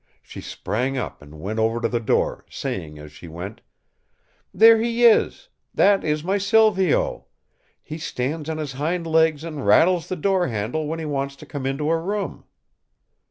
She 0.23 0.41
sprang 0.41 0.97
up 0.97 1.21
and 1.21 1.39
went 1.39 1.59
over 1.59 1.79
to 1.79 1.87
the 1.87 1.99
door, 1.99 2.43
saying 2.49 2.97
as 2.97 3.11
she 3.11 3.27
went: 3.27 3.61
"There 4.51 4.79
he 4.79 5.03
is! 5.05 5.49
That 5.75 6.03
is 6.03 6.23
my 6.23 6.39
Silvio. 6.39 7.27
He 7.83 7.99
stands 7.99 8.49
on 8.49 8.57
his 8.57 8.71
hind 8.73 9.05
legs 9.05 9.43
and 9.43 9.63
rattles 9.63 10.09
the 10.09 10.15
door 10.15 10.47
handle 10.47 10.87
when 10.87 10.97
he 10.97 11.05
wants 11.05 11.35
to 11.35 11.45
come 11.45 11.67
into 11.67 11.91
a 11.91 11.99
room." 11.99 12.45